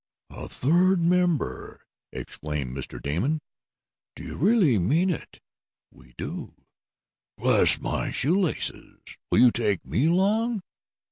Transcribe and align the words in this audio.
"A 0.31 0.49
third 0.49 0.99
member!" 0.99 1.85
exclaimed 2.11 2.75
Mr. 2.75 2.99
Damon. 2.99 3.39
"Do 4.15 4.23
you 4.23 4.35
really 4.35 4.79
mean 4.79 5.11
it?" 5.11 5.39
"We 5.91 6.15
do." 6.17 6.55
"Bless 7.37 7.79
my 7.79 8.09
shoe 8.09 8.39
laces! 8.41 8.97
Will 9.31 9.37
you 9.41 9.51
take 9.51 9.85
me 9.85 10.07
along?" 10.07 10.63